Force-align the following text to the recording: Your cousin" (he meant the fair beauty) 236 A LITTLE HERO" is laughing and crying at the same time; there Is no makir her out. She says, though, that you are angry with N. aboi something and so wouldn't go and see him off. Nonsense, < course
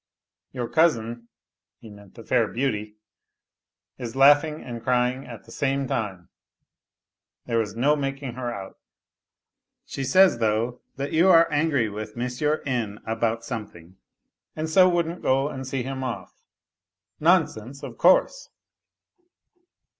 Your 0.51 0.67
cousin" 0.67 1.27
(he 1.79 1.91
meant 1.91 2.15
the 2.15 2.23
fair 2.23 2.47
beauty) 2.47 2.95
236 3.97 4.15
A 4.15 4.17
LITTLE 4.17 4.23
HERO" 4.23 4.33
is 4.39 4.45
laughing 4.55 4.63
and 4.67 4.83
crying 4.83 5.27
at 5.27 5.43
the 5.43 5.51
same 5.51 5.85
time; 5.87 6.29
there 7.45 7.61
Is 7.61 7.75
no 7.75 7.95
makir 7.95 8.33
her 8.33 8.51
out. 8.51 8.79
She 9.85 10.03
says, 10.03 10.39
though, 10.39 10.81
that 10.95 11.11
you 11.13 11.29
are 11.29 11.47
angry 11.51 11.87
with 11.87 12.17
N. 12.17 12.25
aboi 13.05 13.43
something 13.43 13.97
and 14.55 14.67
so 14.67 14.89
wouldn't 14.89 15.21
go 15.21 15.49
and 15.49 15.67
see 15.67 15.83
him 15.83 16.03
off. 16.03 16.41
Nonsense, 17.19 17.83
< 17.91 17.97
course 17.99 18.49